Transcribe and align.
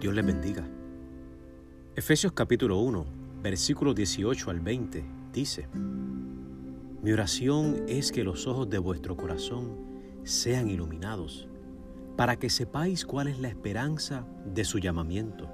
Dios 0.00 0.14
les 0.14 0.24
bendiga. 0.24 0.66
Efesios 1.94 2.32
capítulo 2.32 2.78
1, 2.78 3.04
versículos 3.42 3.94
18 3.94 4.50
al 4.50 4.60
20 4.60 5.04
dice, 5.30 5.68
Mi 7.02 7.12
oración 7.12 7.84
es 7.86 8.10
que 8.10 8.24
los 8.24 8.46
ojos 8.46 8.70
de 8.70 8.78
vuestro 8.78 9.14
corazón 9.14 9.76
sean 10.24 10.70
iluminados, 10.70 11.48
para 12.16 12.36
que 12.36 12.48
sepáis 12.48 13.04
cuál 13.04 13.28
es 13.28 13.40
la 13.40 13.48
esperanza 13.48 14.24
de 14.46 14.64
su 14.64 14.78
llamamiento, 14.78 15.50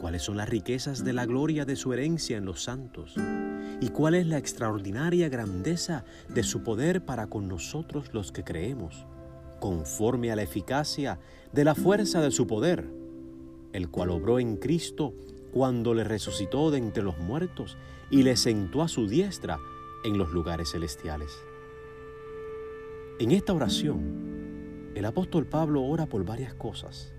cuáles 0.00 0.22
son 0.22 0.38
las 0.38 0.48
riquezas 0.48 1.04
de 1.04 1.12
la 1.12 1.24
gloria 1.24 1.64
de 1.64 1.76
su 1.76 1.92
herencia 1.92 2.38
en 2.38 2.46
los 2.46 2.64
santos, 2.64 3.14
y 3.80 3.90
cuál 3.90 4.16
es 4.16 4.26
la 4.26 4.38
extraordinaria 4.38 5.28
grandeza 5.28 6.04
de 6.28 6.42
su 6.42 6.64
poder 6.64 7.04
para 7.04 7.28
con 7.28 7.46
nosotros 7.46 8.12
los 8.12 8.32
que 8.32 8.42
creemos, 8.42 9.06
conforme 9.60 10.32
a 10.32 10.36
la 10.36 10.42
eficacia 10.42 11.20
de 11.52 11.62
la 11.62 11.76
fuerza 11.76 12.20
de 12.20 12.32
su 12.32 12.48
poder 12.48 13.01
el 13.72 13.88
cual 13.88 14.10
obró 14.10 14.38
en 14.38 14.56
Cristo 14.56 15.14
cuando 15.52 15.94
le 15.94 16.04
resucitó 16.04 16.70
de 16.70 16.78
entre 16.78 17.02
los 17.02 17.18
muertos 17.18 17.76
y 18.10 18.22
le 18.22 18.36
sentó 18.36 18.82
a 18.82 18.88
su 18.88 19.06
diestra 19.06 19.58
en 20.04 20.18
los 20.18 20.32
lugares 20.32 20.70
celestiales. 20.70 21.32
En 23.18 23.30
esta 23.30 23.52
oración, 23.52 24.90
el 24.94 25.04
apóstol 25.04 25.46
Pablo 25.46 25.82
ora 25.82 26.06
por 26.06 26.24
varias 26.24 26.54
cosas, 26.54 27.12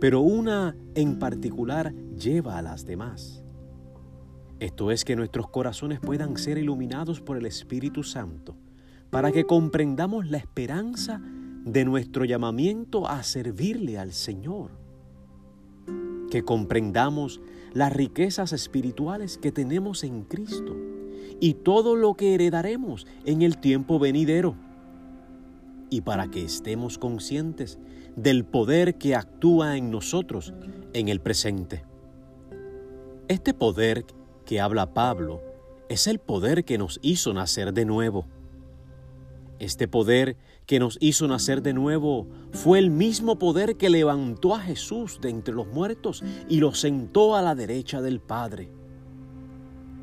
pero 0.00 0.20
una 0.20 0.76
en 0.94 1.18
particular 1.18 1.94
lleva 2.16 2.58
a 2.58 2.62
las 2.62 2.84
demás. 2.84 3.42
Esto 4.58 4.90
es 4.90 5.04
que 5.04 5.16
nuestros 5.16 5.48
corazones 5.48 6.00
puedan 6.00 6.36
ser 6.36 6.58
iluminados 6.58 7.20
por 7.20 7.36
el 7.36 7.46
Espíritu 7.46 8.02
Santo, 8.02 8.56
para 9.10 9.32
que 9.32 9.44
comprendamos 9.44 10.28
la 10.28 10.38
esperanza 10.38 11.20
de 11.64 11.84
nuestro 11.84 12.24
llamamiento 12.24 13.08
a 13.08 13.22
servirle 13.22 13.98
al 13.98 14.12
Señor 14.12 14.85
que 16.30 16.42
comprendamos 16.42 17.40
las 17.72 17.92
riquezas 17.92 18.52
espirituales 18.52 19.38
que 19.38 19.52
tenemos 19.52 20.04
en 20.04 20.22
Cristo 20.22 20.76
y 21.40 21.54
todo 21.54 21.96
lo 21.96 22.14
que 22.14 22.34
heredaremos 22.34 23.06
en 23.24 23.42
el 23.42 23.58
tiempo 23.58 23.98
venidero. 23.98 24.56
Y 25.90 26.00
para 26.00 26.28
que 26.30 26.44
estemos 26.44 26.98
conscientes 26.98 27.78
del 28.16 28.44
poder 28.44 28.96
que 28.96 29.14
actúa 29.14 29.76
en 29.76 29.90
nosotros 29.90 30.54
en 30.94 31.08
el 31.08 31.20
presente. 31.20 31.84
Este 33.28 33.54
poder 33.54 34.04
que 34.44 34.60
habla 34.60 34.94
Pablo 34.94 35.42
es 35.88 36.06
el 36.06 36.18
poder 36.18 36.64
que 36.64 36.78
nos 36.78 36.98
hizo 37.02 37.32
nacer 37.34 37.72
de 37.72 37.84
nuevo. 37.84 38.26
Este 39.58 39.88
poder 39.88 40.36
que 40.66 40.78
nos 40.78 40.98
hizo 41.00 41.26
nacer 41.28 41.62
de 41.62 41.72
nuevo 41.72 42.26
fue 42.52 42.78
el 42.78 42.90
mismo 42.90 43.38
poder 43.38 43.76
que 43.76 43.88
levantó 43.88 44.54
a 44.54 44.60
Jesús 44.60 45.18
de 45.20 45.30
entre 45.30 45.54
los 45.54 45.66
muertos 45.68 46.22
y 46.48 46.60
lo 46.60 46.74
sentó 46.74 47.36
a 47.36 47.42
la 47.42 47.54
derecha 47.54 48.02
del 48.02 48.20
Padre. 48.20 48.70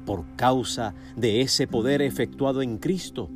Por 0.06 0.36
causa 0.36 0.96
de 1.16 1.42
ese 1.42 1.68
poder 1.68 2.02
efectuado 2.02 2.62
en 2.62 2.78
Cristo, 2.78 3.30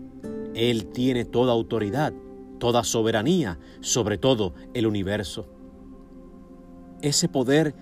Él 0.55 0.87
tiene 0.87 1.23
toda 1.23 1.53
autoridad, 1.53 2.13
toda 2.59 2.83
soberanía 2.83 3.59
sobre 3.81 4.17
todo 4.17 4.55
el 4.73 4.87
universo. 4.87 5.47
Ese 7.01 7.29
poder 7.29 7.75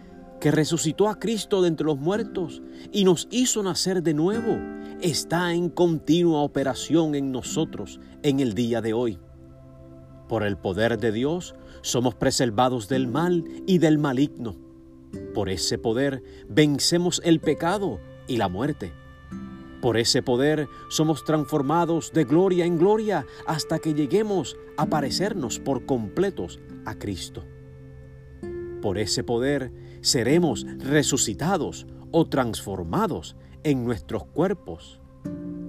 que 0.45 0.51
resucitó 0.51 1.09
a 1.09 1.17
Cristo 1.17 1.63
de 1.63 1.69
entre 1.69 1.87
los 1.87 1.97
muertos 1.97 2.61
y 2.91 3.03
nos 3.03 3.27
hizo 3.31 3.63
nacer 3.63 4.03
de 4.03 4.13
nuevo, 4.13 4.59
está 5.01 5.51
en 5.55 5.71
continua 5.71 6.43
operación 6.43 7.15
en 7.15 7.31
nosotros 7.31 7.99
en 8.21 8.39
el 8.39 8.53
día 8.53 8.79
de 8.79 8.93
hoy. 8.93 9.17
Por 10.29 10.43
el 10.43 10.55
poder 10.55 10.99
de 10.99 11.11
Dios 11.11 11.55
somos 11.81 12.13
preservados 12.13 12.87
del 12.87 13.07
mal 13.07 13.43
y 13.65 13.79
del 13.79 13.97
maligno. 13.97 14.55
Por 15.33 15.49
ese 15.49 15.79
poder 15.79 16.21
vencemos 16.47 17.23
el 17.25 17.39
pecado 17.39 17.99
y 18.27 18.37
la 18.37 18.47
muerte. 18.47 18.93
Por 19.81 19.97
ese 19.97 20.21
poder 20.21 20.67
somos 20.89 21.23
transformados 21.23 22.13
de 22.13 22.23
gloria 22.23 22.65
en 22.65 22.77
gloria 22.77 23.25
hasta 23.47 23.79
que 23.79 23.95
lleguemos 23.95 24.57
a 24.77 24.85
parecernos 24.85 25.57
por 25.57 25.87
completos 25.87 26.59
a 26.85 26.93
Cristo. 26.93 27.43
Por 28.83 28.99
ese 28.99 29.23
poder 29.23 29.71
seremos 30.05 30.67
resucitados 30.77 31.87
o 32.11 32.27
transformados 32.27 33.35
en 33.63 33.83
nuestros 33.83 34.23
cuerpos 34.23 35.01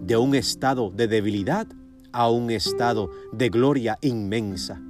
de 0.03 0.19
un 0.19 0.35
estado 0.35 0.91
de 0.91 1.09
debilidad 1.09 1.67
a 2.13 2.31
un 2.31 2.51
estado 2.51 3.11
de 3.33 3.49
gloria 3.49 3.97
inmensa. 4.03 4.83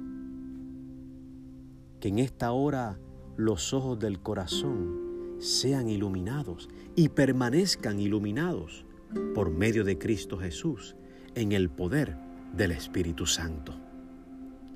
Que 2.01 2.09
en 2.09 2.19
esta 2.19 2.51
hora 2.51 2.99
los 3.37 3.73
ojos 3.73 3.97
del 3.97 4.19
corazón 4.19 5.37
sean 5.39 5.87
iluminados 5.87 6.67
y 6.97 7.07
permanezcan 7.07 8.01
iluminados 8.01 8.85
por 9.33 9.49
medio 9.49 9.85
de 9.85 9.97
Cristo 9.97 10.37
Jesús 10.37 10.97
en 11.35 11.53
el 11.53 11.69
poder 11.69 12.17
del 12.53 12.71
Espíritu 12.71 13.25
Santo. 13.25 13.73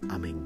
Amén. 0.08 0.41